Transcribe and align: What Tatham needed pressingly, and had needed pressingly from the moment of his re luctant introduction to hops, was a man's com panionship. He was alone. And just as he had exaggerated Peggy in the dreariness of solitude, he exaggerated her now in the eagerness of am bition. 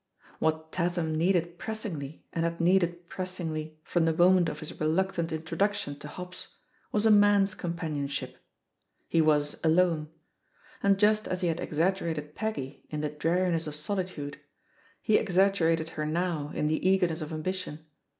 What 0.39 0.71
Tatham 0.71 1.13
needed 1.13 1.59
pressingly, 1.59 2.25
and 2.33 2.43
had 2.43 2.59
needed 2.59 3.07
pressingly 3.07 3.77
from 3.83 4.05
the 4.05 4.13
moment 4.17 4.49
of 4.49 4.59
his 4.59 4.71
re 4.79 4.87
luctant 4.87 5.31
introduction 5.31 5.99
to 5.99 6.07
hops, 6.07 6.47
was 6.91 7.05
a 7.05 7.11
man's 7.11 7.53
com 7.53 7.75
panionship. 7.75 8.37
He 9.07 9.21
was 9.21 9.59
alone. 9.63 10.09
And 10.81 10.97
just 10.97 11.27
as 11.27 11.41
he 11.41 11.49
had 11.49 11.59
exaggerated 11.59 12.33
Peggy 12.33 12.83
in 12.89 13.01
the 13.01 13.09
dreariness 13.09 13.67
of 13.67 13.75
solitude, 13.75 14.39
he 15.03 15.17
exaggerated 15.17 15.89
her 15.89 16.05
now 16.07 16.49
in 16.55 16.67
the 16.67 16.83
eagerness 16.89 17.21
of 17.21 17.31
am 17.31 17.43
bition. 17.43 17.81